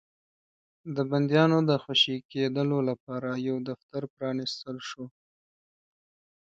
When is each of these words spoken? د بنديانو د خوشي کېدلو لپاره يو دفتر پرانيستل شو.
د 0.95 0.97
بنديانو 1.11 1.57
د 1.69 1.71
خوشي 1.83 2.17
کېدلو 2.31 2.79
لپاره 2.89 3.29
يو 3.47 3.55
دفتر 3.69 4.01
پرانيستل 4.15 4.77
شو. 4.89 5.05